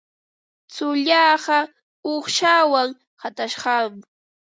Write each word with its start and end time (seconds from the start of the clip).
Tsullaaqa 0.71 1.57
uuqshawan 2.09 2.89
qatashqam. 3.19 3.93